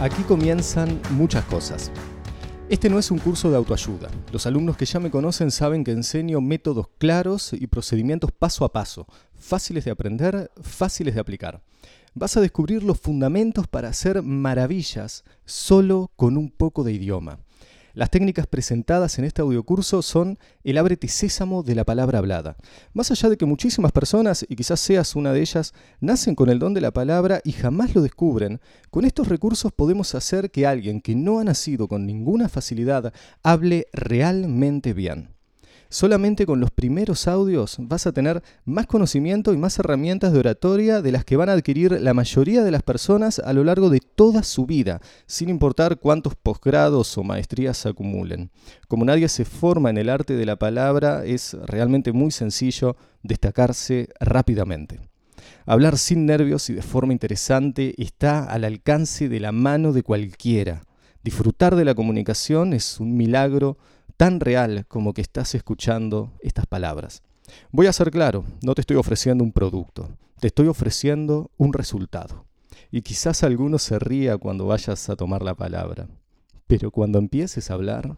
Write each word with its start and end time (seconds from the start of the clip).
Aquí 0.00 0.22
comienzan 0.24 1.00
muchas 1.12 1.44
cosas. 1.44 1.90
Este 2.68 2.90
no 2.90 2.98
es 2.98 3.12
un 3.12 3.18
curso 3.18 3.50
de 3.50 3.56
autoayuda. 3.56 4.10
Los 4.32 4.44
alumnos 4.44 4.76
que 4.76 4.86
ya 4.86 4.98
me 4.98 5.10
conocen 5.10 5.52
saben 5.52 5.84
que 5.84 5.92
enseño 5.92 6.40
métodos 6.40 6.88
claros 6.98 7.52
y 7.52 7.68
procedimientos 7.68 8.32
paso 8.32 8.64
a 8.64 8.72
paso, 8.72 9.06
fáciles 9.38 9.84
de 9.84 9.92
aprender, 9.92 10.50
fáciles 10.60 11.14
de 11.14 11.20
aplicar. 11.20 11.62
Vas 12.12 12.36
a 12.36 12.40
descubrir 12.40 12.82
los 12.82 12.98
fundamentos 12.98 13.68
para 13.68 13.88
hacer 13.88 14.22
maravillas 14.22 15.24
solo 15.44 16.10
con 16.16 16.36
un 16.36 16.50
poco 16.50 16.82
de 16.82 16.92
idioma. 16.92 17.38
Las 17.94 18.10
técnicas 18.10 18.48
presentadas 18.48 19.20
en 19.20 19.24
este 19.24 19.40
audiocurso 19.40 20.02
son 20.02 20.36
el 20.64 20.78
ábrete 20.78 21.06
sésamo 21.06 21.62
de 21.62 21.76
la 21.76 21.84
palabra 21.84 22.18
hablada. 22.18 22.56
Más 22.92 23.12
allá 23.12 23.28
de 23.28 23.36
que 23.36 23.46
muchísimas 23.46 23.92
personas, 23.92 24.44
y 24.48 24.56
quizás 24.56 24.80
seas 24.80 25.14
una 25.14 25.32
de 25.32 25.40
ellas, 25.40 25.72
nacen 26.00 26.34
con 26.34 26.50
el 26.50 26.58
don 26.58 26.74
de 26.74 26.80
la 26.80 26.90
palabra 26.90 27.40
y 27.44 27.52
jamás 27.52 27.94
lo 27.94 28.02
descubren, 28.02 28.60
con 28.90 29.04
estos 29.04 29.28
recursos 29.28 29.70
podemos 29.70 30.16
hacer 30.16 30.50
que 30.50 30.66
alguien 30.66 31.00
que 31.00 31.14
no 31.14 31.38
ha 31.38 31.44
nacido 31.44 31.86
con 31.86 32.04
ninguna 32.04 32.48
facilidad 32.48 33.12
hable 33.44 33.86
realmente 33.92 34.92
bien. 34.92 35.33
Solamente 35.94 36.44
con 36.44 36.58
los 36.58 36.72
primeros 36.72 37.28
audios 37.28 37.76
vas 37.78 38.08
a 38.08 38.12
tener 38.12 38.42
más 38.64 38.88
conocimiento 38.88 39.52
y 39.52 39.56
más 39.56 39.78
herramientas 39.78 40.32
de 40.32 40.40
oratoria 40.40 41.00
de 41.00 41.12
las 41.12 41.24
que 41.24 41.36
van 41.36 41.48
a 41.48 41.52
adquirir 41.52 41.92
la 42.00 42.12
mayoría 42.12 42.64
de 42.64 42.72
las 42.72 42.82
personas 42.82 43.38
a 43.38 43.52
lo 43.52 43.62
largo 43.62 43.90
de 43.90 44.00
toda 44.00 44.42
su 44.42 44.66
vida, 44.66 45.00
sin 45.28 45.48
importar 45.48 46.00
cuántos 46.00 46.34
posgrados 46.34 47.16
o 47.16 47.22
maestrías 47.22 47.86
acumulen. 47.86 48.50
Como 48.88 49.04
nadie 49.04 49.28
se 49.28 49.44
forma 49.44 49.88
en 49.88 49.98
el 49.98 50.08
arte 50.08 50.34
de 50.34 50.44
la 50.44 50.56
palabra, 50.56 51.24
es 51.24 51.54
realmente 51.64 52.10
muy 52.10 52.32
sencillo 52.32 52.96
destacarse 53.22 54.08
rápidamente. 54.18 54.98
Hablar 55.64 55.96
sin 55.96 56.26
nervios 56.26 56.68
y 56.70 56.74
de 56.74 56.82
forma 56.82 57.12
interesante 57.12 57.94
está 58.02 58.46
al 58.46 58.64
alcance 58.64 59.28
de 59.28 59.38
la 59.38 59.52
mano 59.52 59.92
de 59.92 60.02
cualquiera. 60.02 60.82
Disfrutar 61.22 61.76
de 61.76 61.84
la 61.84 61.94
comunicación 61.94 62.72
es 62.72 62.98
un 62.98 63.16
milagro 63.16 63.78
tan 64.24 64.40
real 64.40 64.86
como 64.88 65.12
que 65.12 65.20
estás 65.20 65.54
escuchando 65.54 66.32
estas 66.40 66.64
palabras. 66.64 67.22
Voy 67.70 67.88
a 67.88 67.92
ser 67.92 68.10
claro, 68.10 68.46
no 68.62 68.74
te 68.74 68.80
estoy 68.80 68.96
ofreciendo 68.96 69.44
un 69.44 69.52
producto, 69.52 70.16
te 70.40 70.46
estoy 70.46 70.66
ofreciendo 70.66 71.50
un 71.58 71.74
resultado. 71.74 72.46
Y 72.90 73.02
quizás 73.02 73.42
alguno 73.42 73.78
se 73.78 73.98
ría 73.98 74.38
cuando 74.38 74.64
vayas 74.64 75.10
a 75.10 75.16
tomar 75.16 75.42
la 75.42 75.54
palabra, 75.54 76.08
pero 76.66 76.90
cuando 76.90 77.18
empieces 77.18 77.70
a 77.70 77.74
hablar, 77.74 78.16